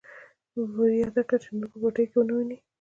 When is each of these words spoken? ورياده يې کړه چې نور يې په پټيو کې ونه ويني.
ورياده 0.79 1.21
يې 1.23 1.27
کړه 1.29 1.37
چې 1.43 1.49
نور 1.55 1.63
يې 1.65 1.69
په 1.71 1.77
پټيو 1.81 2.09
کې 2.09 2.15
ونه 2.17 2.33
ويني. 2.35 2.57